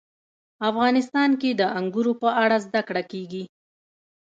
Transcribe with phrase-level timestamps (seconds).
[0.69, 3.43] افغانستان کې د انګور په اړه زده کړه کېږي.